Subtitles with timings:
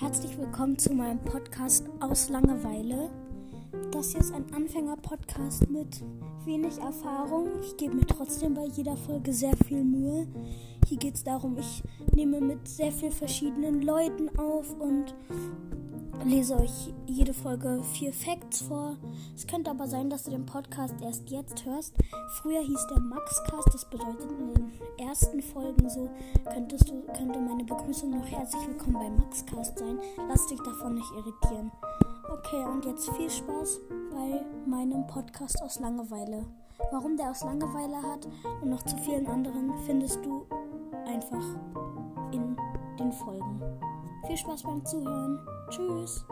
[0.00, 3.10] Herzlich willkommen zu meinem Podcast aus Langeweile.
[3.92, 6.02] Das hier ist ein Anfänger-Podcast mit
[6.44, 7.48] wenig Erfahrung.
[7.62, 10.26] Ich gebe mir trotzdem bei jeder Folge sehr viel Mühe.
[10.88, 15.14] Hier geht es darum, ich nehme mit sehr vielen verschiedenen Leuten auf und
[16.24, 18.96] lese euch jede Folge vier Facts vor.
[19.34, 21.94] Es könnte aber sein, dass du den Podcast erst jetzt hörst.
[22.40, 26.08] Früher hieß der Maxcast, das bedeutet in den ersten Folgen so
[26.50, 29.98] könntest du könnte meine Begrüßung noch herzlich willkommen bei Maxcast sein.
[30.28, 31.70] Lass dich davon nicht irritieren.
[32.32, 36.46] Okay, und jetzt viel Spaß bei meinem Podcast aus Langeweile.
[36.90, 38.26] Warum der aus Langeweile hat
[38.62, 40.46] und noch zu vielen anderen findest du
[41.06, 41.44] einfach
[42.32, 42.56] in
[42.98, 43.60] den Folgen.
[44.26, 45.38] Viel Spaß beim Zuhören.
[45.68, 46.24] Tschüss.